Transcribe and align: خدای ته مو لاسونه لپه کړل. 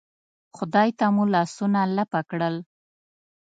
خدای 0.55 0.89
ته 0.99 1.05
مو 1.15 1.23
لاسونه 1.33 1.81
لپه 1.97 2.19
کړل. 2.29 2.55